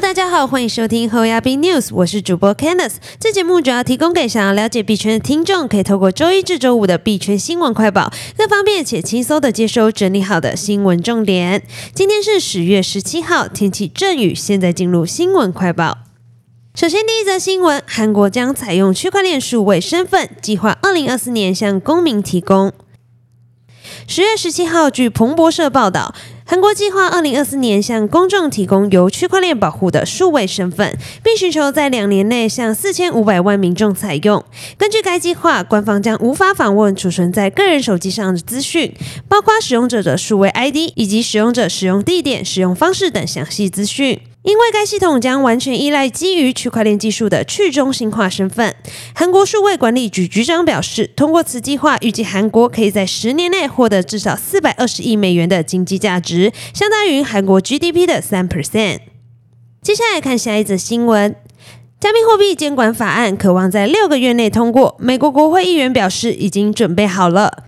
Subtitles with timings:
[0.00, 2.96] 大家好，欢迎收听后亚币 News，我是主播 Candice。
[3.20, 11.62] 这节目主要提供给想要了解币圈的听众，可以透过周一至周五的币圈新闻快报，更方便且轻松的接收整理好的新闻重点。
[11.94, 14.34] 今天是十月十七号，天气阵雨。
[14.34, 15.98] 现在进入新闻快报。
[16.74, 22.72] 首先，第一则新闻：韩国将采用区块链数位身份，计划二零二四年向公民提供。
[24.08, 26.14] 十月十七号，据彭博社报道。
[26.46, 34.44] 韩国计划二零二四年向公众提供由区块链保护的数位身份，并寻求在两年内向四千五百万民众采用。
[34.76, 38.94] 根据该计划，官方将无法访问储存在个人手机上的资讯，
[39.26, 44.20] 包括使用者的数位 ID 以及使用者使用地点、使用方式等详细资讯。
[44.44, 48.76] 因为该系统将完全依赖基于区块链技术的去中心化身份，
[49.14, 58.98] 韩国数位管理局局长表示，通过此计划，预计韩国可以在十年内获得至少四百二十亿美元的经济价值，相当于韩国 GDP 的三 percent。
[59.80, 61.34] 接下来看下一则新闻：
[61.98, 67.64] 加密货币监管法案渴望在六个月内通过，美国国会议员表示已经准备好了。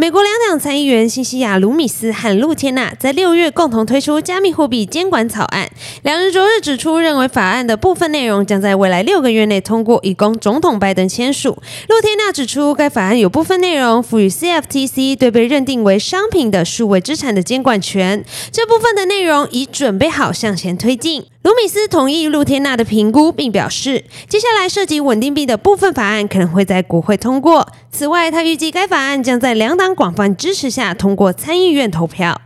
[0.00, 5.68] 美国两党参议员新西亚卢米斯和露天娜在六月共同推出加密货币监管草案。
[6.04, 11.58] 两人昨日指出，认为法案的部分内容将在未来六个月内通过，以供总统拜登签署。
[11.86, 21.26] 露天娜指出，该法案有部分内容赋予 CFTC 对被认定为商品的数位资产的监管权，这部分的内容已准备好向前推进。
[21.42, 27.66] 卢米斯同意露天娜的评估，并表示，接下来涉及稳定币的部分法案可能会在国会通过。
[27.90, 32.42] 此外，他预计该法案将在两党广泛支持下通过参议院投票。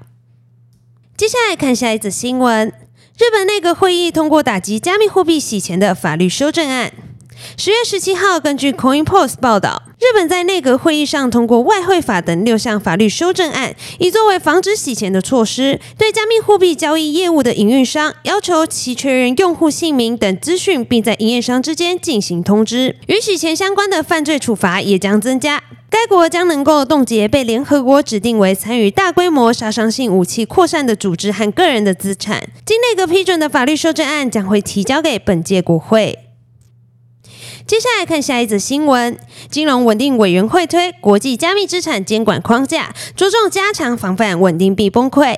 [1.17, 2.69] 接下来看下一则新闻：
[3.19, 6.93] 日本内阁会议通过打击加密货币洗钱的法律修正案。
[7.57, 9.83] 十月十七号，根据 Coin Post 报道。
[10.05, 15.81] 日本在内阁会议上通过外汇法等六项法律修正案，以作为防止洗钱的措施。
[15.97, 22.97] 对加密货币交易业务的营运商，要求其确认用户姓名等资讯，并在营业商之间进行通知。
[23.07, 25.63] 与洗钱相关的犯罪处罚也将增加。
[25.89, 32.43] 该国将能够冻结被联合国指定为参与大规模杀伤性武器扩散的组织和个人的资产。
[32.67, 36.24] 经内阁批准的法律修正案将会提交给本届国会。
[37.67, 45.35] 接下来看下一则新闻：金融稳定委员会推国际加密资产监管框架，着重加强防范稳定币崩溃。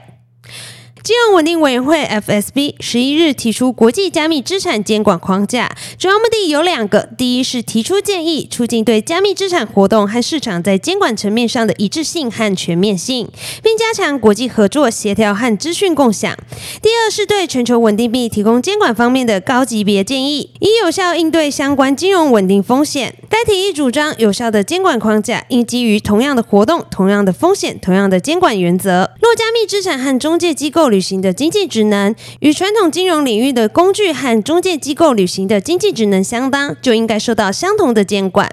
[1.06, 13.28] 金融稳定委员会 （FSB） 十一日提出国际加密资产监管框架，主要目的有两个：第一是提出建议，促进对加密资产活动和市场在监管层面上的一致性和全面性，
[13.62, 16.34] 并加强国际合作、协调和资讯共享；
[16.82, 23.14] 第二是对全球稳定币提供监管方面的高级别建议，以有效应对相关金融稳定风险。
[23.36, 29.10] 该提议主张，有效的监管框架应基于同样的活动、同样的风险、同样的监管原则。
[29.20, 38.50] 若加密资产和中介机构履行的经济职能与传统金融领域的工具和中介机构履行的经济职能相当，就应该受到相同的监管。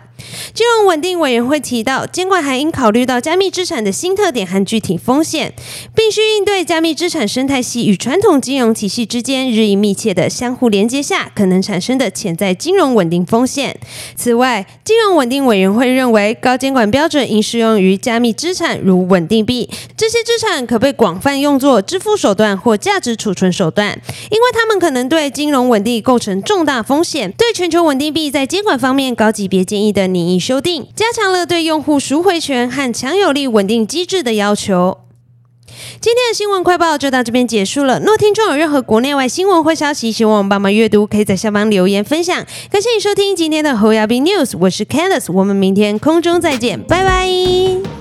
[0.54, 5.54] 金融稳定委员会提到，监管还应考虑到加密资产的新特点和具体风险，
[5.96, 13.76] 必须应对加密资产生态系与传统金融体系之间日益密切的相互连接下可能产生的潜在金融稳定风险。
[14.16, 19.70] 此外，金融稳定委员会认为，高监管标准应适用于加密资产，如稳定币。
[19.98, 27.32] 这些资产可被广泛用作支付手段或价值储存手段，因为它们可能对金融稳定构成重大风险。
[27.32, 30.04] 对全球稳定币在监管方面高级别建议的。
[30.14, 35.00] 拟议修订加强了对用户赎回权和强有力稳定机制的要求。
[36.00, 38.00] 今天的新闻快报就到这边结束了。
[38.00, 42.46] 若听众有任何国内外新闻或消息，希望我们帮忙阅读，可以在下方留言分享。
[42.70, 47.93] 感谢你收听今天的侯亚斌 News，我是 Candice，我们明天空中再见，拜拜。